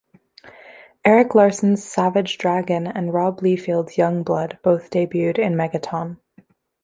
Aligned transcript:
Erik 1.05 1.35
Larsen's 1.35 1.83
"Savage 1.83 2.39
Dragon" 2.39 2.87
and 2.87 3.13
Rob 3.13 3.41
Liefeld's 3.41 3.97
"Youngblood" 3.97 4.59
both 4.63 4.89
debuted 4.89 5.37
in 5.37 5.53
"Megaton". 5.53 6.17